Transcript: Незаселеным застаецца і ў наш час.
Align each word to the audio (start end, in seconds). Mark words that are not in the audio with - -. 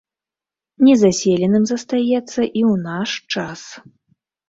Незаселеным 0.87 1.63
застаецца 1.73 2.35
і 2.35 2.61
ў 2.71 2.75
наш 2.89 3.09
час. 3.37 3.61